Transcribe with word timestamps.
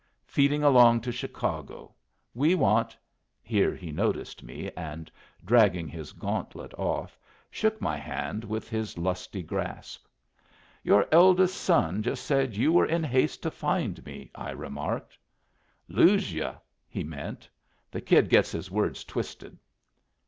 Feeding 0.25 0.63
along 0.63 1.01
to 1.01 1.11
Chicago. 1.11 1.93
We 2.33 2.55
want" 2.55 2.97
Here 3.53 3.75
he 3.75 3.91
noticed 3.91 4.41
me 4.41 4.71
and, 4.75 5.11
dragging 5.45 5.87
his 5.87 6.11
gauntlet 6.11 6.73
off, 6.73 7.19
shook 7.51 7.79
my 7.79 7.97
hand 7.97 8.43
with 8.43 8.67
his 8.67 8.97
lusty 8.97 9.43
grasp. 9.43 10.07
"Your 10.83 11.05
eldest 11.11 11.55
son 11.55 12.01
just 12.01 12.25
said 12.25 12.55
you 12.57 12.73
were 12.73 12.87
in 12.87 13.03
haste 13.03 13.43
to 13.43 13.51
find 13.51 14.03
me," 14.03 14.31
I 14.33 14.49
remarked. 14.49 15.19
"Lose 15.87 16.33
you, 16.33 16.53
he 16.87 17.03
meant. 17.03 17.47
The 17.91 18.01
kid 18.01 18.27
gets 18.27 18.51
his 18.51 18.71
words 18.71 19.03
twisted." 19.03 19.55